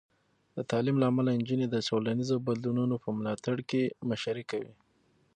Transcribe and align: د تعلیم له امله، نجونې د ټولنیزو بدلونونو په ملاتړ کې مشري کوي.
د 0.55 0.57
تعلیم 0.71 0.97
له 0.99 1.05
امله، 1.11 1.31
نجونې 1.39 1.67
د 1.69 1.75
ټولنیزو 1.87 2.35
بدلونونو 2.47 2.95
په 3.03 3.09
ملاتړ 3.17 3.57
کې 3.69 3.81
مشري 4.09 4.43
کوي. 4.51 4.73